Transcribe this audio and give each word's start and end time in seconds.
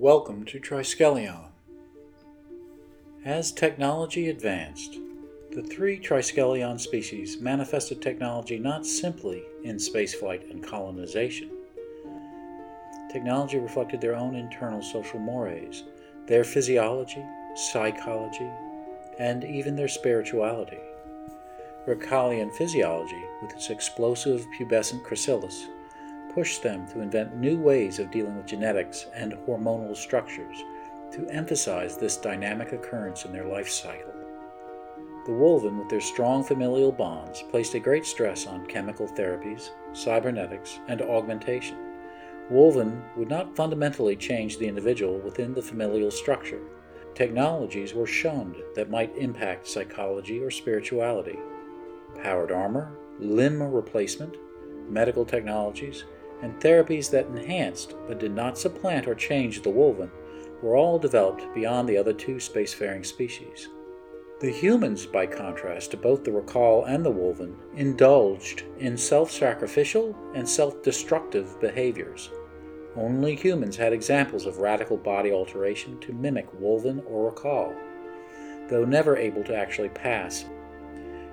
Welcome 0.00 0.46
to 0.46 0.58
Triskelion. 0.58 1.48
As 3.22 3.52
technology 3.52 4.30
advanced, 4.30 4.96
the 5.52 5.62
three 5.62 6.00
Triskelion 6.00 6.80
species 6.80 7.38
manifested 7.38 8.00
technology 8.00 8.58
not 8.58 8.86
simply 8.86 9.42
in 9.62 9.76
spaceflight 9.76 10.50
and 10.50 10.66
colonization. 10.66 11.50
Technology 13.12 13.58
reflected 13.58 14.00
their 14.00 14.16
own 14.16 14.36
internal 14.36 14.80
social 14.80 15.18
mores, 15.18 15.84
their 16.26 16.44
physiology, 16.44 17.22
psychology, 17.54 18.50
and 19.18 19.44
even 19.44 19.76
their 19.76 19.86
spirituality. 19.86 20.80
Rakalian 21.86 22.54
physiology, 22.54 23.22
with 23.42 23.52
its 23.52 23.68
explosive 23.68 24.46
pubescent 24.58 25.04
chrysalis, 25.04 25.66
pushed 26.34 26.62
them 26.62 26.86
to 26.88 27.00
invent 27.00 27.36
new 27.36 27.58
ways 27.58 27.98
of 27.98 28.10
dealing 28.10 28.36
with 28.36 28.46
genetics 28.46 29.06
and 29.14 29.32
hormonal 29.46 29.96
structures 29.96 30.64
to 31.12 31.28
emphasize 31.30 31.96
this 31.96 32.16
dynamic 32.16 32.72
occurrence 32.72 33.24
in 33.24 33.32
their 33.32 33.46
life 33.46 33.68
cycle. 33.68 34.12
The 35.26 35.32
Wolven, 35.32 35.78
with 35.78 35.88
their 35.88 36.00
strong 36.00 36.42
familial 36.42 36.92
bonds, 36.92 37.42
placed 37.50 37.74
a 37.74 37.80
great 37.80 38.06
stress 38.06 38.46
on 38.46 38.66
chemical 38.66 39.06
therapies, 39.06 39.70
cybernetics, 39.92 40.78
and 40.88 41.02
augmentation. 41.02 41.76
Wolven 42.50 43.02
would 43.16 43.28
not 43.28 43.54
fundamentally 43.54 44.16
change 44.16 44.58
the 44.58 44.66
individual 44.66 45.18
within 45.18 45.52
the 45.52 45.62
familial 45.62 46.10
structure. 46.10 46.60
Technologies 47.14 47.92
were 47.92 48.06
shunned 48.06 48.56
that 48.74 48.90
might 48.90 49.16
impact 49.16 49.68
psychology 49.68 50.40
or 50.40 50.50
spirituality. 50.50 51.38
Powered 52.22 52.50
armor, 52.50 52.92
limb 53.18 53.62
replacement, 53.62 54.36
medical 54.88 55.24
technologies, 55.24 56.04
and 56.42 56.58
therapies 56.60 57.10
that 57.10 57.26
enhanced 57.26 57.94
but 58.06 58.18
did 58.18 58.32
not 58.32 58.58
supplant 58.58 59.06
or 59.06 59.14
change 59.14 59.62
the 59.62 59.70
Wolven 59.70 60.10
were 60.62 60.76
all 60.76 60.98
developed 60.98 61.54
beyond 61.54 61.88
the 61.88 61.96
other 61.96 62.12
two 62.12 62.36
spacefaring 62.36 63.04
species. 63.04 63.68
The 64.40 64.50
humans, 64.50 65.04
by 65.04 65.26
contrast 65.26 65.90
to 65.90 65.98
both 65.98 66.24
the 66.24 66.30
Rakal 66.30 66.88
and 66.88 67.04
the 67.04 67.12
Wolven, 67.12 67.56
indulged 67.76 68.64
in 68.78 68.96
self 68.96 69.30
sacrificial 69.30 70.16
and 70.34 70.48
self 70.48 70.82
destructive 70.82 71.60
behaviors. 71.60 72.30
Only 72.96 73.36
humans 73.36 73.76
had 73.76 73.92
examples 73.92 74.46
of 74.46 74.58
radical 74.58 74.96
body 74.96 75.30
alteration 75.30 76.00
to 76.00 76.14
mimic 76.14 76.50
Wolven 76.58 77.02
or 77.06 77.30
Rakal, 77.30 77.76
though 78.68 78.84
never 78.84 79.16
able 79.16 79.44
to 79.44 79.54
actually 79.54 79.90
pass 79.90 80.46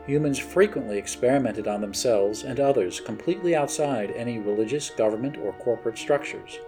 humans 0.07 0.39
frequently 0.39 0.97
experimented 0.97 1.67
on 1.67 1.81
themselves 1.81 2.43
and 2.43 2.59
others 2.59 3.01
completely 3.01 3.55
outside 3.55 4.09
any 4.11 4.39
religious, 4.39 4.89
government, 4.89 5.37
or 5.37 5.51
corporate 5.53 5.97
structures. 5.97 6.59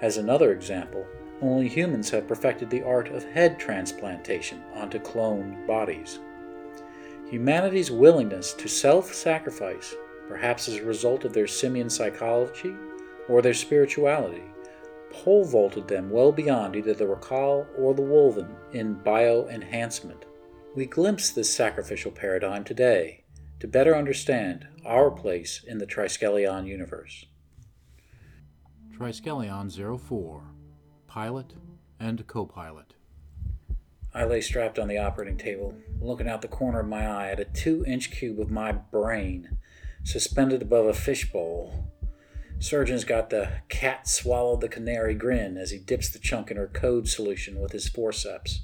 As 0.00 0.16
another 0.16 0.52
example, 0.52 1.06
only 1.40 1.68
humans 1.68 2.10
have 2.10 2.26
perfected 2.26 2.68
the 2.70 2.82
art 2.82 3.08
of 3.08 3.22
head 3.22 3.58
transplantation 3.58 4.62
onto 4.74 4.98
cloned 4.98 5.64
bodies. 5.64 6.18
Humanity's 7.30 7.90
willingness 7.90 8.52
to 8.54 8.68
self 8.68 9.14
sacrifice, 9.14 9.94
perhaps 10.28 10.68
as 10.68 10.76
a 10.76 10.84
result 10.84 11.24
of 11.24 11.32
their 11.32 11.46
simian 11.46 11.88
psychology 11.88 12.74
or 13.28 13.42
their 13.42 13.54
spirituality, 13.54 14.42
pole 15.10 15.44
vaulted 15.44 15.86
them 15.86 16.10
well 16.10 16.32
beyond 16.32 16.74
either 16.74 16.94
the 16.94 17.04
Rakal 17.04 17.66
or 17.78 17.94
the 17.94 18.02
Wolven 18.02 18.48
in 18.72 18.94
bio 18.94 19.46
enhancement. 19.48 20.24
We 20.74 20.86
glimpse 20.86 21.28
this 21.28 21.54
sacrificial 21.54 22.10
paradigm 22.10 22.64
today 22.64 23.24
to 23.60 23.68
better 23.68 23.94
understand 23.94 24.66
our 24.86 25.10
place 25.10 25.62
in 25.62 25.76
the 25.76 25.86
Triskelion 25.86 26.66
universe. 26.66 27.26
Triskelion 28.96 29.70
04 30.00 30.42
Pilot 31.06 31.52
and 32.00 32.26
Co 32.26 32.46
pilot. 32.46 32.94
I 34.14 34.24
lay 34.24 34.40
strapped 34.40 34.78
on 34.78 34.88
the 34.88 34.96
operating 34.96 35.36
table, 35.36 35.74
looking 36.00 36.26
out 36.26 36.40
the 36.40 36.48
corner 36.48 36.80
of 36.80 36.88
my 36.88 37.06
eye 37.06 37.30
at 37.30 37.40
a 37.40 37.44
two 37.44 37.84
inch 37.86 38.10
cube 38.10 38.40
of 38.40 38.50
my 38.50 38.72
brain 38.72 39.58
suspended 40.04 40.62
above 40.62 40.86
a 40.86 40.94
fishbowl. 40.94 41.92
Surgeon's 42.58 43.04
got 43.04 43.28
the 43.28 43.60
cat 43.68 44.08
swallowed 44.08 44.62
the 44.62 44.68
canary 44.70 45.14
grin 45.14 45.58
as 45.58 45.70
he 45.70 45.78
dips 45.78 46.08
the 46.08 46.18
chunk 46.18 46.50
in 46.50 46.56
her 46.56 46.66
code 46.66 47.08
solution 47.08 47.60
with 47.60 47.72
his 47.72 47.90
forceps. 47.90 48.62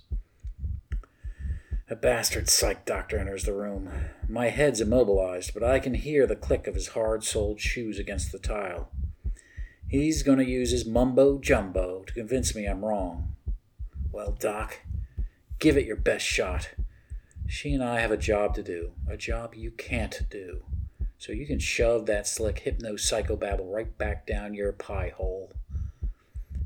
A 1.91 1.97
bastard 1.97 2.51
psych 2.51 2.85
doctor 2.85 3.19
enters 3.19 3.45
the 3.45 3.55
room. 3.55 3.89
My 4.29 4.51
head's 4.51 4.83
immobilized, 4.83 5.55
but 5.55 5.63
I 5.63 5.79
can 5.79 5.95
hear 5.95 6.27
the 6.27 6.37
click 6.37 6.67
of 6.67 6.75
his 6.75 6.89
hard 6.89 7.25
soled 7.25 7.61
shoes 7.61 7.99
against 7.99 8.31
the 8.31 8.39
tile. 8.39 8.91
He's 9.89 10.23
going 10.23 10.37
to 10.37 10.45
use 10.45 10.71
his 10.71 10.85
mumbo 10.85 11.39
jumbo 11.39 12.05
to 12.07 12.13
convince 12.13 12.55
me 12.55 12.67
I'm 12.67 12.85
wrong. 12.85 13.37
Well, 14.13 14.37
Doc, 14.39 14.81
give 15.59 15.79
it 15.79 15.87
your 15.87 15.97
best 15.97 16.27
shot. 16.27 16.69
She 17.47 17.73
and 17.73 17.83
I 17.83 18.01
have 18.01 18.11
a 18.13 18.19
job 18.19 18.55
to 18.57 18.63
do, 18.63 18.93
a 19.09 19.17
job 19.17 19.55
you 19.55 19.71
can't 19.71 20.27
do. 20.29 20.65
So 21.17 21.33
you 21.33 21.47
can 21.47 21.59
shove 21.59 22.05
that 22.05 22.27
slick 22.27 22.59
hypno 22.59 22.97
psychobabble 22.97 23.73
right 23.73 23.97
back 23.97 24.27
down 24.27 24.53
your 24.53 24.73
pie 24.73 25.15
hole. 25.17 25.53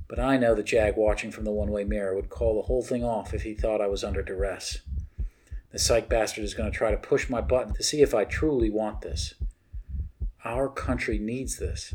But 0.09 0.19
I 0.19 0.37
know 0.37 0.57
the 0.57 0.65
JAG 0.65 0.97
watching 0.97 1.31
from 1.31 1.45
the 1.45 1.53
one 1.53 1.71
way 1.71 1.85
mirror 1.85 2.17
would 2.17 2.29
call 2.29 2.57
the 2.57 2.67
whole 2.67 2.83
thing 2.83 3.05
off 3.05 3.33
if 3.33 3.43
he 3.43 3.55
thought 3.55 3.81
I 3.81 3.87
was 3.87 4.03
under 4.03 4.21
duress. 4.21 4.81
The 5.73 5.79
psych 5.79 6.09
bastard 6.09 6.45
is 6.45 6.53
going 6.53 6.71
to 6.71 6.77
try 6.77 6.91
to 6.91 6.99
push 6.99 7.31
my 7.31 7.41
button 7.41 7.73
to 7.75 7.83
see 7.83 8.03
if 8.03 8.15
I 8.15 8.25
truly 8.25 8.69
want 8.69 9.01
this. 9.01 9.35
Our 10.45 10.69
country 10.69 11.19
needs 11.19 11.57
this. 11.57 11.95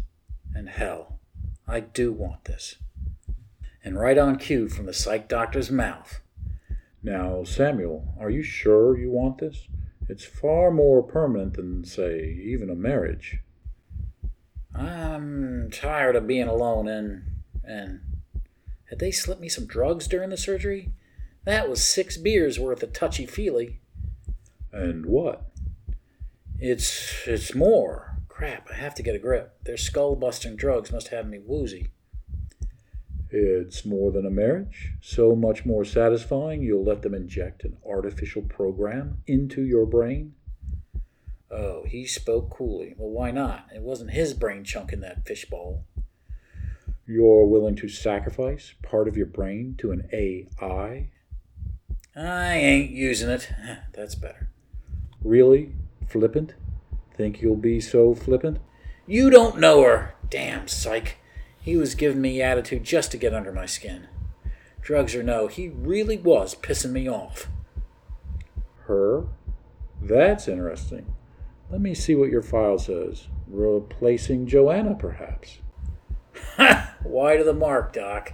And 0.56 0.68
hell, 0.68 1.20
I 1.68 1.82
do 1.82 2.12
want 2.12 2.46
this. 2.46 2.78
And 3.84 4.00
right 4.00 4.18
on 4.18 4.38
cue 4.38 4.68
from 4.68 4.88
the 4.88 4.94
psych 4.94 5.30
doctor's 5.30 5.70
mouth. 5.70 6.22
Now, 7.04 7.44
Samuel, 7.44 8.16
are 8.20 8.32
you 8.32 8.42
sure 8.42 8.98
you 8.98 9.12
want 9.12 9.38
this? 9.38 9.68
It's 10.10 10.26
far 10.26 10.72
more 10.72 11.04
permanent 11.04 11.54
than, 11.54 11.86
say, 11.86 12.24
even 12.44 12.72
a 12.72 12.76
marriage. 12.76 13.38
I'm 14.74 15.70
tired 15.72 16.16
of 16.16 16.28
being 16.28 16.48
alone 16.48 16.88
and. 16.88 17.24
and. 17.64 18.02
Had 18.90 19.00
they 19.00 19.12
slipped 19.12 19.42
me 19.42 19.50
some 19.50 19.68
drugs 19.68 20.08
during 20.08 20.30
the 20.30 20.38
surgery? 20.38 20.92
That 21.48 21.70
was 21.70 21.82
six 21.82 22.18
beers 22.18 22.60
worth 22.60 22.84
of 22.84 22.92
touchy 22.92 23.26
feely. 23.26 23.80
And 24.74 25.06
what? 25.06 25.50
It's 26.60 27.26
it's 27.26 27.56
more. 27.56 28.18
Crap, 28.28 28.68
I 28.70 28.76
have 28.76 28.94
to 28.96 29.02
get 29.02 29.16
a 29.16 29.18
grip. 29.18 29.56
Their 29.64 29.78
skull 29.78 30.18
busting 30.18 30.58
drugs 30.58 30.92
must 30.92 31.08
have 31.08 31.26
me 31.26 31.40
woozy. 31.40 31.88
It's 33.30 33.86
more 33.86 34.12
than 34.12 34.26
a 34.26 34.30
marriage. 34.30 34.92
So 35.00 35.38
much 35.38 35.66
more 35.66 35.86
satisfying 35.86 36.64
you'll 36.64 36.84
let 36.84 37.02
them 37.02 37.14
inject 37.14 37.64
an 37.64 37.78
artificial 37.90 38.42
program 38.42 39.20
into 39.26 39.64
your 39.64 39.86
brain. 39.86 40.34
Oh, 41.50 41.86
he 41.86 42.06
spoke 42.06 42.50
coolly. 42.50 42.94
Well, 42.98 43.12
why 43.12 43.32
not? 43.32 43.68
It 43.74 43.84
wasn't 43.84 44.12
his 44.12 44.34
brain 44.34 44.66
chunk 44.66 44.92
in 44.92 45.00
that 45.00 45.26
fishbowl. 45.26 45.86
You're 47.06 47.46
willing 47.46 47.78
to 47.78 47.88
sacrifice 47.88 48.74
part 48.84 49.08
of 49.08 49.16
your 49.16 49.28
brain 49.28 49.76
to 49.78 49.94
an 49.94 50.10
AI 50.12 51.12
I 52.18 52.56
ain't 52.56 52.92
using 52.92 53.30
it. 53.30 53.50
That's 53.94 54.16
better. 54.16 54.50
Really? 55.24 55.74
Flippant? 56.08 56.56
Think 57.16 57.42
you'll 57.42 57.56
be 57.56 57.80
so 57.80 58.16
flippant? 58.16 58.60
You 59.06 59.30
don't 59.30 59.60
know 59.60 59.84
her. 59.84 60.16
Damn 60.30 60.68
psych. 60.68 61.18
He 61.62 61.78
was 61.78 61.96
giving 61.96 62.22
me 62.22 62.42
attitude 62.42 62.84
just 62.84 63.12
to 63.12 63.18
get 63.18 63.34
under 63.34 63.52
my 63.52 63.66
skin. 63.66 64.08
Drugs 64.82 65.16
or 65.16 65.24
no, 65.24 65.48
he 65.48 65.68
really 65.68 66.18
was 66.18 66.56
pissing 66.56 66.92
me 66.92 67.10
off. 67.10 67.50
Her? 68.86 69.26
That's 70.02 70.48
interesting. 70.48 71.14
Let 71.70 71.82
me 71.82 71.94
see 71.94 72.16
what 72.16 72.30
your 72.30 72.42
file 72.42 72.80
says. 72.80 73.28
Replacing 73.48 74.48
Joanna, 74.48 74.96
perhaps. 74.96 75.60
Ha! 76.56 76.96
Of 77.04 77.46
the 77.46 77.54
mark, 77.54 77.94
Doc. 77.94 78.34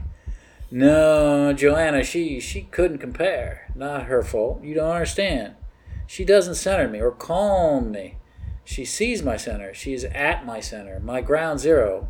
No, 0.76 1.54
Joanna, 1.54 2.04
she 2.04 2.40
she 2.40 2.64
couldn't 2.64 2.98
compare. 2.98 3.72
Not 3.76 4.08
her 4.08 4.24
fault. 4.24 4.64
You 4.64 4.74
don't 4.74 4.90
understand. 4.90 5.54
She 6.08 6.26
doesn't 6.26 6.56
center 6.56 6.88
me 6.88 7.00
or 7.00 7.12
calm 7.12 7.92
me. 7.92 8.18
She 8.64 8.84
sees 8.84 9.22
my 9.22 9.38
center. 9.38 9.72
She's 9.76 10.04
at 10.04 10.48
my 10.48 10.62
center, 10.62 11.00
my 11.00 11.22
ground 11.22 11.60
zero. 11.60 12.10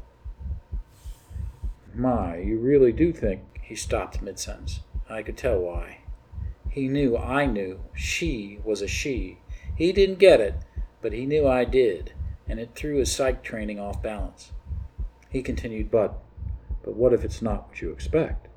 My, 1.94 2.38
you 2.38 2.58
really 2.58 2.94
do 2.94 3.12
think. 3.12 3.42
He 3.62 3.76
stopped 3.76 4.22
mid 4.22 4.40
sentence. 4.40 4.80
I 5.10 5.24
could 5.24 5.36
tell 5.36 5.60
why. 5.60 5.98
He 6.70 6.88
knew 6.88 7.18
I 7.18 7.46
knew 7.46 7.82
she 7.94 8.60
was 8.64 8.82
a 8.82 8.88
she. 8.88 9.40
He 9.76 9.92
didn't 9.92 10.20
get 10.20 10.40
it, 10.40 10.56
but 11.02 11.12
he 11.12 11.26
knew 11.26 11.46
I 11.46 11.66
did, 11.66 12.14
and 12.48 12.62
it 12.62 12.76
threw 12.76 13.00
his 13.00 13.12
psych 13.12 13.44
training 13.44 13.82
off 13.82 14.02
balance. 14.02 14.54
He 15.30 15.42
continued, 15.42 15.92
But, 15.92 16.18
but 16.82 16.96
what 16.96 17.12
if 17.12 17.26
it's 17.26 17.42
not 17.42 17.68
what 17.68 17.82
you 17.82 17.92
expect? 17.92 18.48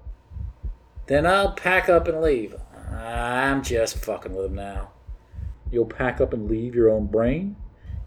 Then 1.06 1.26
I'll 1.26 1.53
pack 1.53 1.88
up 1.88 2.08
and 2.08 2.20
leave. 2.20 2.55
I'm 2.91 3.62
just 3.62 3.99
fucking 3.99 4.35
with 4.35 4.47
him 4.47 4.55
now. 4.55 4.91
You'll 5.70 5.87
pack 5.87 6.20
up 6.20 6.32
and 6.32 6.50
leave 6.50 6.75
your 6.75 6.91
own 6.91 7.06
brain? 7.06 7.56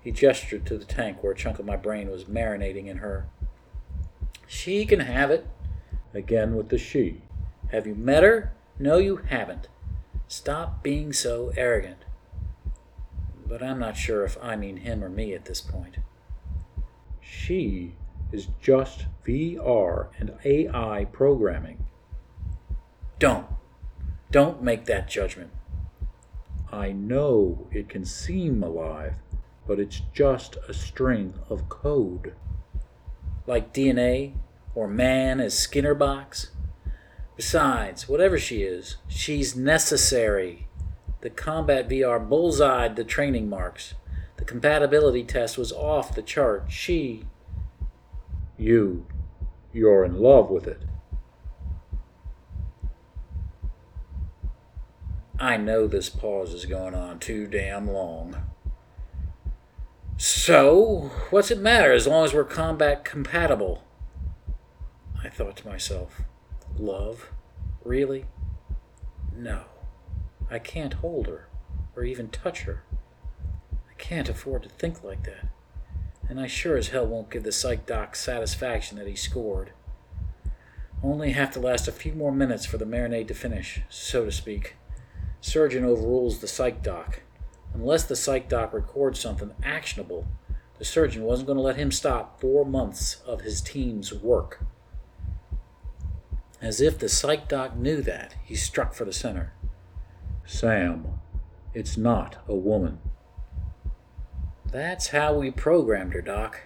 He 0.01 0.11
gestured 0.11 0.65
to 0.65 0.77
the 0.77 0.85
tank 0.85 1.21
where 1.21 1.33
a 1.33 1.35
chunk 1.35 1.59
of 1.59 1.65
my 1.65 1.75
brain 1.75 2.09
was 2.09 2.25
marinating 2.25 2.87
in 2.87 2.97
her. 2.97 3.27
She 4.47 4.85
can 4.85 5.01
have 5.01 5.29
it. 5.31 5.47
again 6.13 6.55
with 6.55 6.69
the 6.69 6.77
she. 6.77 7.21
Have 7.71 7.85
you 7.85 7.93
met 7.93 8.23
her? 8.23 8.53
No, 8.79 8.97
you 8.97 9.17
haven't. 9.17 9.67
Stop 10.27 10.81
being 10.81 11.13
so 11.13 11.51
arrogant. 11.55 12.05
But 13.45 13.61
I'm 13.61 13.79
not 13.79 13.97
sure 13.97 14.23
if 14.25 14.37
I 14.41 14.55
mean 14.55 14.77
him 14.77 15.03
or 15.03 15.09
me 15.09 15.33
at 15.33 15.45
this 15.45 15.61
point. 15.61 15.97
She 17.21 17.95
is 18.31 18.47
just 18.61 19.05
VR 19.25 20.07
and 20.17 20.33
AI 20.43 21.05
programming. 21.11 21.85
Don't. 23.19 23.45
Don't 24.31 24.63
make 24.63 24.85
that 24.85 25.09
judgment. 25.09 25.51
I 26.71 26.91
know 26.93 27.67
it 27.71 27.89
can 27.89 28.05
seem 28.05 28.63
alive, 28.63 29.15
but 29.67 29.79
it's 29.79 30.01
just 30.13 30.57
a 30.67 30.73
string 30.73 31.33
of 31.49 31.67
code. 31.67 32.33
Like 33.45 33.73
DNA 33.73 34.35
or 34.73 34.87
man 34.87 35.41
as 35.41 35.57
Skinner 35.57 35.93
box? 35.93 36.51
Besides, 37.35 38.07
whatever 38.07 38.37
she 38.37 38.63
is, 38.63 38.97
she's 39.07 39.55
necessary. 39.55 40.67
The 41.21 41.29
combat 41.29 41.89
VR 41.89 42.19
bullseyed 42.27 42.95
the 42.95 43.03
training 43.03 43.49
marks. 43.49 43.95
The 44.37 44.45
compatibility 44.45 45.23
test 45.23 45.57
was 45.57 45.73
off 45.73 46.15
the 46.15 46.21
chart. 46.21 46.65
She. 46.69 47.25
You. 48.57 49.05
You're 49.73 50.05
in 50.05 50.19
love 50.19 50.49
with 50.49 50.67
it. 50.67 50.83
I 55.39 55.55
know 55.55 55.87
this 55.87 56.09
pause 56.09 56.53
is 56.53 56.65
going 56.65 56.93
on 56.93 57.19
too 57.19 57.47
damn 57.47 57.89
long. 57.89 58.35
So, 60.17 61.11
what's 61.29 61.49
it 61.49 61.59
matter 61.59 61.93
as 61.93 62.05
long 62.05 62.25
as 62.25 62.33
we're 62.33 62.43
combat 62.43 63.05
compatible? 63.05 63.85
I 65.23 65.29
thought 65.29 65.55
to 65.57 65.67
myself, 65.67 66.23
love? 66.77 67.31
Really? 67.85 68.25
No. 69.33 69.61
I 70.51 70.59
can't 70.59 70.95
hold 70.95 71.27
her, 71.27 71.47
or 71.95 72.03
even 72.03 72.27
touch 72.27 72.63
her. 72.63 72.83
I 73.89 73.93
can't 73.97 74.27
afford 74.27 74.63
to 74.63 74.69
think 74.69 75.05
like 75.05 75.23
that. 75.23 75.47
And 76.27 76.37
I 76.37 76.47
sure 76.47 76.75
as 76.75 76.89
hell 76.89 77.07
won't 77.07 77.31
give 77.31 77.43
the 77.43 77.53
psych 77.53 77.85
doc 77.85 78.17
satisfaction 78.17 78.97
that 78.97 79.07
he 79.07 79.15
scored. 79.15 79.71
Only 81.01 81.31
have 81.31 81.51
to 81.53 81.61
last 81.61 81.87
a 81.87 81.93
few 81.93 82.11
more 82.11 82.33
minutes 82.33 82.65
for 82.65 82.77
the 82.77 82.83
marinade 82.83 83.29
to 83.29 83.33
finish, 83.33 83.81
so 83.89 84.25
to 84.25 84.33
speak. 84.33 84.75
Surgeon 85.41 85.85
overrules 85.85 86.39
the 86.39 86.47
psych 86.47 86.83
doc. 86.83 87.21
Unless 87.73 88.05
the 88.05 88.15
psych 88.15 88.49
doc 88.49 88.73
records 88.73 89.19
something 89.19 89.53
actionable, 89.63 90.27
the 90.77 90.85
surgeon 90.85 91.23
wasn't 91.23 91.47
going 91.47 91.57
to 91.57 91.63
let 91.63 91.75
him 91.75 91.91
stop 91.91 92.39
four 92.39 92.65
months 92.65 93.21
of 93.25 93.41
his 93.41 93.61
team's 93.61 94.13
work. 94.13 94.63
As 96.61 96.81
if 96.81 96.99
the 96.99 97.09
psych 97.09 97.47
doc 97.47 97.75
knew 97.75 98.01
that, 98.01 98.35
he 98.43 98.55
struck 98.55 98.93
for 98.93 99.05
the 99.05 99.13
center. 99.13 99.53
Sam, 100.45 101.19
it's 101.73 101.95
not 101.95 102.37
a 102.47 102.55
woman. 102.55 102.99
That's 104.71 105.07
how 105.09 105.35
we 105.35 105.51
programmed 105.51 106.13
her, 106.13 106.21
Doc. 106.21 106.61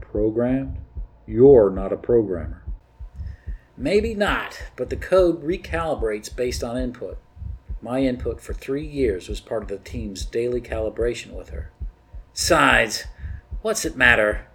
Programmed? 0.00 0.78
You're 1.26 1.70
not 1.70 1.92
a 1.92 1.96
programmer. 1.96 2.64
Maybe 3.76 4.14
not, 4.14 4.62
but 4.76 4.90
the 4.90 4.96
code 4.96 5.44
recalibrates 5.44 6.34
based 6.34 6.64
on 6.64 6.76
input. 6.76 7.18
My 7.80 8.00
input 8.00 8.40
for 8.40 8.52
three 8.52 8.86
years 8.86 9.28
was 9.28 9.40
part 9.40 9.62
of 9.62 9.68
the 9.68 9.78
team's 9.78 10.24
daily 10.24 10.60
calibration 10.60 11.32
with 11.32 11.50
her. 11.50 11.70
Besides, 12.32 13.06
what's 13.62 13.84
it 13.84 13.96
matter? 13.96 14.46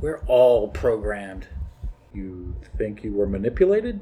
We're 0.00 0.22
all 0.26 0.68
programmed. 0.68 1.48
You 2.14 2.54
think 2.76 3.02
you 3.02 3.12
were 3.12 3.26
manipulated? 3.26 4.00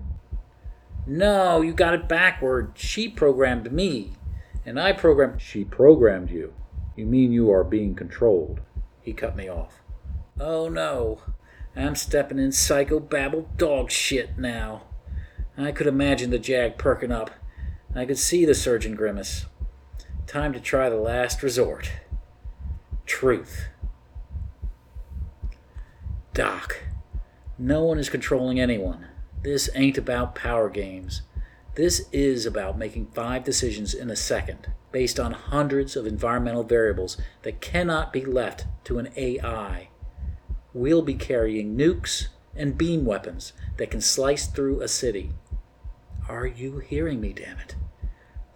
No, 1.07 1.63
you 1.63 1.73
got 1.73 1.95
it 1.95 2.09
backward. 2.09 2.73
She 2.75 3.09
programmed 3.09 3.73
me, 3.73 4.13
and 4.65 4.79
I 4.79 4.93
programmed. 4.93 5.41
She 5.41 5.65
programmed 5.65 6.31
you. 6.31 6.53
You 6.97 7.07
mean 7.07 7.33
you 7.33 7.51
are 7.53 7.65
being 7.65 7.95
controlled? 7.95 8.61
He 9.01 9.13
cut 9.13 9.37
me 9.37 9.49
off. 9.49 9.81
Oh 10.39 10.69
no, 10.69 11.21
I'm 11.75 11.95
stepping 11.95 12.39
in 12.39 12.51
psychobabble 12.51 13.57
dog 13.57 13.91
shit 13.91 14.39
now. 14.39 14.83
I 15.57 15.73
could 15.73 15.87
imagine 15.87 16.31
the 16.31 16.39
JAG 16.39 16.77
perking 16.77 17.13
up. 17.13 17.31
I 17.97 18.05
could 18.05 18.19
see 18.19 18.45
the 18.45 18.55
surgeon 18.55 18.95
grimace. 18.95 19.47
Time 20.27 20.53
to 20.53 20.61
try 20.61 20.91
the 20.91 20.97
last 20.97 21.43
resort. 21.43 21.91
Truth. 23.07 23.69
Doc, 26.35 26.83
no 27.57 27.85
one 27.85 27.99
is 27.99 28.11
controlling 28.11 28.61
anyone. 28.61 29.07
This 29.43 29.71
ain't 29.75 29.97
about 29.97 30.35
power 30.35 30.69
games. 30.69 31.23
This 31.75 32.07
is 32.13 32.45
about 32.45 32.77
making 32.77 33.13
five 33.15 33.45
decisions 33.45 33.95
in 33.95 34.11
a 34.11 34.17
second 34.17 34.71
based 34.93 35.19
on 35.19 35.33
hundreds 35.33 35.97
of 35.97 36.07
environmental 36.07 36.65
variables 36.65 37.17
that 37.45 37.63
cannot 37.63 38.13
be 38.13 38.27
left 38.27 38.67
to 38.85 38.99
an 38.99 39.09
AI. 39.17 39.89
We'll 40.75 41.01
be 41.01 41.15
carrying 41.15 41.79
nukes 41.79 42.27
and 42.55 42.77
beam 42.77 43.07
weapons 43.07 43.55
that 43.79 43.91
can 43.91 44.03
slice 44.03 44.47
through 44.47 44.83
a 44.83 44.89
city. 44.89 45.33
Are 46.29 46.47
you 46.47 46.81
hearing 46.81 47.23
me, 47.23 47.33
damn 47.33 47.59
it? 47.59 47.75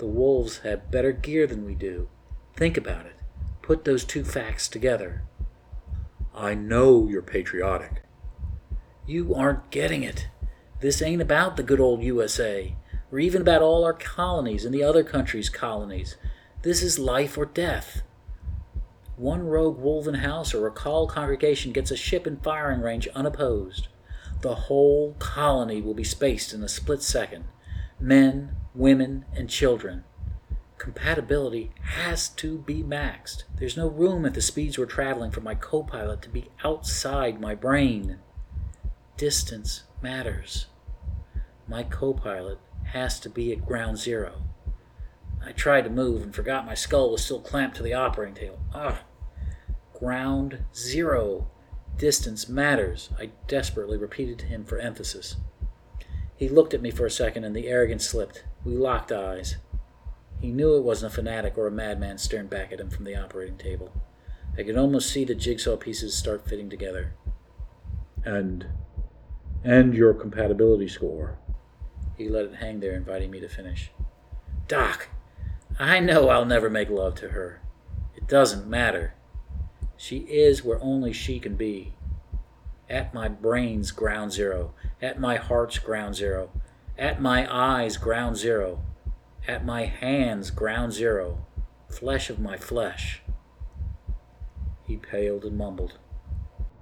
The 0.01 0.07
wolves 0.07 0.61
have 0.61 0.91
better 0.91 1.13
gear 1.13 1.47
than 1.47 1.67
we 1.67 1.75
do. 1.75 2.09
Think 2.57 2.79
about 2.79 3.05
it. 3.05 3.17
Put 3.61 3.85
those 3.85 4.03
two 4.03 4.25
facts 4.25 4.67
together. 4.67 5.25
I 6.35 6.55
know 6.55 7.07
you're 7.07 7.21
patriotic. 7.21 8.03
You 9.07 9.35
aren't 9.35 9.71
getting 9.71 10.03
it. 10.03 10.29
This 10.81 11.03
ain't 11.03 11.21
about 11.21 11.59
the 11.59 11.63
good 11.63 11.81
old 11.81 12.03
USA, 12.03 12.75
or 13.13 13.19
even 13.19 13.43
about 13.43 13.61
all 13.61 13.85
our 13.85 13.93
colonies 13.93 14.65
and 14.65 14.73
the 14.75 14.83
other 14.83 15.05
countries' 15.05 15.51
colonies. 15.51 16.17
This 16.63 16.83
is 16.83 16.99
life 16.99 17.37
or 17.37 17.45
death. 17.45 18.01
One 19.19 19.49
rogue 19.49 19.83
Wolven 19.83 20.21
house 20.21 20.55
or 20.55 20.71
Rakal 20.71 21.11
congregation 21.11 21.73
gets 21.73 21.91
a 21.91 21.97
ship 21.97 22.27
in 22.27 22.39
firing 22.39 22.81
range 22.81 23.07
unopposed. 23.09 23.89
The 24.41 24.55
whole 24.55 25.15
colony 25.19 25.83
will 25.83 25.93
be 25.93 26.05
spaced 26.05 26.55
in 26.55 26.63
a 26.63 26.71
split 26.71 27.03
second. 27.03 27.45
Men, 28.01 28.57
women, 28.75 29.25
and 29.35 29.49
children. 29.49 30.05
Compatibility 30.79 31.71
has 31.83 32.29
to 32.29 32.59
be 32.59 32.83
maxed. 32.83 33.45
There's 33.59 33.77
no 33.77 33.89
room 33.89 34.25
at 34.25 34.35
the 34.35 34.41
speeds 34.41 34.79
we're 34.79 34.87
traveling 34.87 35.31
for 35.31 35.43
my 35.43 35.55
co 35.55 35.83
pilot 35.83 36.23
to 36.23 36.31
be 36.31 36.49
outside 36.65 37.41
my 37.41 37.55
brain. 37.55 38.19
Distance 39.17 39.83
matters. 40.01 40.67
My 41.69 41.83
co 41.83 42.15
pilot 42.15 42.59
has 42.85 43.21
to 43.21 43.29
be 43.29 43.53
at 43.53 43.67
ground 43.67 43.99
zero. 43.99 44.43
I 45.45 45.53
tried 45.53 45.85
to 45.85 45.91
move 45.91 46.23
and 46.23 46.35
forgot 46.35 46.67
my 46.67 46.75
skull 46.75 47.11
was 47.11 47.25
still 47.25 47.41
clamped 47.41 47.77
to 47.77 47.83
the 47.83 47.95
operating 47.95 48.35
table. 48.35 48.61
Ah! 48.75 49.03
Ground 49.93 50.65
zero. 50.75 51.51
Distance 51.99 52.49
matters, 52.49 53.11
I 53.19 53.31
desperately 53.47 53.99
repeated 53.99 54.39
to 54.39 54.47
him 54.47 54.65
for 54.65 54.79
emphasis. 54.79 55.37
He 56.35 56.49
looked 56.49 56.73
at 56.73 56.81
me 56.81 56.91
for 56.91 57.05
a 57.05 57.11
second 57.11 57.45
and 57.45 57.55
the 57.55 57.69
arrogance 57.69 58.07
slipped. 58.07 58.45
We 58.65 58.75
locked 58.75 59.13
eyes. 59.13 59.57
He 60.41 60.51
knew 60.51 60.77
it 60.77 60.83
wasn't 60.83 61.13
a 61.13 61.15
fanatic 61.15 61.57
or 61.59 61.67
a 61.67 61.71
madman 61.71 62.19
staring 62.19 62.47
back 62.47 62.73
at 62.73 62.81
him 62.81 62.91
from 62.91 63.05
the 63.05 63.17
operating 63.17 63.57
table. 63.57 63.93
I 64.57 64.63
could 64.63 64.77
almost 64.77 65.11
see 65.11 65.25
the 65.25 65.35
jigsaw 65.35 65.77
pieces 65.77 66.17
start 66.17 66.47
fitting 66.47 66.71
together. 66.71 67.15
And 68.25 68.67
and 69.63 69.95
your 69.95 70.15
compatibility 70.15 70.89
score. 70.89 71.39
He 72.17 72.29
let 72.29 72.47
it 72.47 72.55
hang 72.57 72.81
there, 72.81 72.95
inviting 72.95 73.31
me 73.31 73.41
to 73.41 73.49
finish. 73.49 73.91
Doc, 74.69 75.09
I 75.79 76.01
know 76.01 76.29
I'll 76.29 76.45
never 76.45 76.71
make 76.71 76.91
love 76.91 77.15
to 77.17 77.31
her. 77.31 77.61
It 78.17 78.27
doesn't 78.27 78.67
matter. 78.67 79.15
She 79.97 80.19
is 80.19 80.65
where 80.65 80.83
only 80.83 81.13
she 81.13 81.39
can 81.39 81.57
be. 81.57 81.95
At 82.89 83.15
my 83.15 83.29
brain's 83.29 83.91
ground 83.91 84.33
zero, 84.33 84.75
at 85.01 85.21
my 85.21 85.37
heart's 85.37 85.79
ground 85.79 86.17
zero, 86.17 86.51
at 87.01 87.19
my 87.19 87.49
eyes 87.51 87.97
ground 87.97 88.37
zero, 88.37 88.83
at 89.49 89.65
my 89.65 89.87
hands 89.87 90.51
ground 90.51 90.93
zero, 90.93 91.47
flesh 91.89 92.29
of 92.29 92.39
my 92.39 92.59
flesh. 92.59 93.23
He 94.87 94.99
paled 94.99 95.45
and 95.45 95.57
mumbled. 95.57 95.95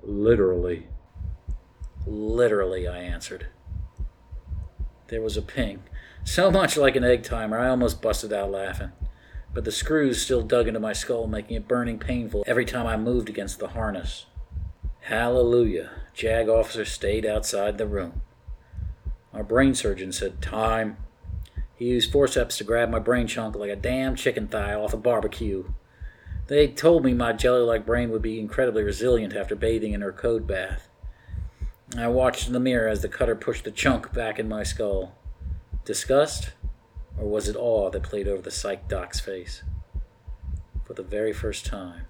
Literally. 0.03 0.89
Literally, 2.05 2.89
I 2.89 2.99
answered. 2.99 3.47
There 5.07 5.23
was 5.23 5.37
a 5.37 5.43
ping, 5.43 5.85
so 6.25 6.51
much 6.51 6.77
like 6.77 6.97
an 6.97 7.05
egg 7.05 7.23
timer, 7.23 7.59
I 7.59 7.69
almost 7.69 8.03
busted 8.03 8.33
out 8.33 8.51
laughing. 8.51 8.91
But 9.55 9.65
the 9.65 9.73
screws 9.73 10.21
still 10.21 10.43
dug 10.43 10.67
into 10.67 10.81
my 10.81 10.93
skull, 10.95 11.29
making 11.29 11.57
it 11.57 11.69
burning 11.69 11.99
painful 11.99 12.43
every 12.47 12.65
time 12.65 12.87
I 12.87 12.97
moved 12.97 13.29
against 13.29 13.61
the 13.61 13.69
harness. 13.69 14.27
Hallelujah. 15.03 15.91
JAG 16.13 16.49
officer 16.49 16.85
stayed 16.85 17.25
outside 17.25 17.79
the 17.79 17.87
room. 17.87 18.23
Our 19.39 19.45
brain 19.45 19.77
surgeon 19.77 20.11
said, 20.11 20.43
Time. 20.43 20.97
He 21.77 21.85
used 21.85 22.11
forceps 22.11 22.59
to 22.59 22.65
grab 22.65 22.91
my 22.91 22.99
brain 22.99 23.29
chunk 23.29 23.55
like 23.55 23.71
a 23.71 23.77
damn 23.77 24.17
chicken 24.17 24.49
thigh 24.49 24.75
off 24.75 24.93
a 24.93 24.97
barbecue. 24.97 25.73
They 26.49 26.67
told 26.67 27.05
me 27.05 27.15
my 27.15 27.33
jelly 27.35 27.61
like 27.61 27.87
brain 27.87 28.11
would 28.11 28.21
be 28.21 28.41
incredibly 28.41 28.83
resilient 28.83 29.37
after 29.37 29.55
bathing 29.55 29.93
in 29.93 30.01
her 30.01 30.11
code 30.11 30.49
bath. 30.49 30.89
I 31.97 32.09
watched 32.09 32.49
in 32.49 32.53
the 32.53 32.59
mirror 32.59 32.89
as 32.89 33.01
the 33.01 33.09
cutter 33.09 33.37
pushed 33.37 33.63
the 33.63 33.71
chunk 33.71 34.13
back 34.13 34.41
in 34.41 34.49
my 34.49 34.65
skull. 34.65 35.15
Disgust? 35.85 36.51
Or 37.17 37.29
was 37.29 37.47
it 37.49 37.55
awe 37.55 37.91
that 37.91 38.03
played 38.03 38.27
over 38.27 38.43
the 38.43 38.51
psych 38.51 38.89
doc's 38.89 39.21
face? 39.21 39.63
For 40.85 40.95
the 40.95 41.05
very 41.05 41.33
first 41.33 41.65
time, 41.65 42.07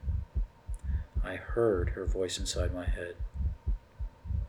I 1.22 1.36
heard 1.36 1.90
her 1.90 2.06
voice 2.06 2.38
inside 2.38 2.72
my 2.72 2.86
head. 2.86 3.16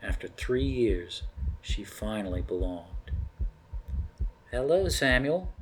After 0.02 0.30
three 0.30 0.64
years, 0.64 1.24
she 1.62 1.84
finally 1.84 2.42
belonged. 2.42 3.12
Hello, 4.52 4.88
Samuel. 4.90 5.54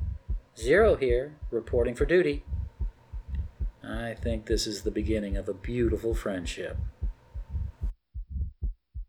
Zero 0.58 0.96
here, 0.96 1.36
reporting 1.52 1.94
for 1.94 2.06
duty. 2.06 2.44
I 3.84 4.16
think 4.16 4.46
this 4.46 4.66
is 4.68 4.82
the 4.82 4.92
beginning 4.92 5.38
of 5.38 5.48
a 5.48 5.54
beautiful 5.54 6.14
friendship. 6.14 6.78